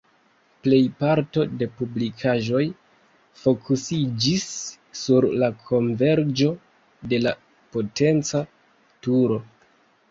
[0.67, 2.63] Plej parto de publikaĵoj
[3.43, 4.49] fokusiĝis
[5.03, 6.51] sur la konverĝo
[7.15, 7.37] de la
[7.77, 8.45] potenca
[9.07, 9.41] turo.